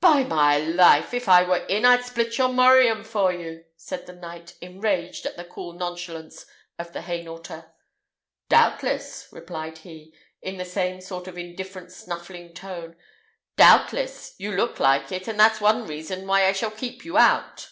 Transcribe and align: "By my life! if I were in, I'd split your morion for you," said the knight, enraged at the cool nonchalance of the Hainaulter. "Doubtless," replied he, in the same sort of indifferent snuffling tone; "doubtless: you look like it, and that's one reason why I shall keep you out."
"By 0.00 0.22
my 0.22 0.56
life! 0.56 1.12
if 1.12 1.28
I 1.28 1.42
were 1.42 1.66
in, 1.66 1.84
I'd 1.84 2.04
split 2.04 2.38
your 2.38 2.48
morion 2.50 3.02
for 3.02 3.32
you," 3.32 3.64
said 3.76 4.06
the 4.06 4.12
knight, 4.12 4.54
enraged 4.60 5.26
at 5.26 5.36
the 5.36 5.42
cool 5.44 5.72
nonchalance 5.72 6.46
of 6.78 6.92
the 6.92 7.00
Hainaulter. 7.00 7.72
"Doubtless," 8.48 9.26
replied 9.32 9.78
he, 9.78 10.14
in 10.40 10.58
the 10.58 10.64
same 10.64 11.00
sort 11.00 11.26
of 11.26 11.36
indifferent 11.36 11.90
snuffling 11.90 12.54
tone; 12.54 12.94
"doubtless: 13.56 14.36
you 14.38 14.52
look 14.52 14.78
like 14.78 15.10
it, 15.10 15.26
and 15.26 15.40
that's 15.40 15.60
one 15.60 15.88
reason 15.88 16.24
why 16.24 16.46
I 16.46 16.52
shall 16.52 16.70
keep 16.70 17.04
you 17.04 17.18
out." 17.18 17.70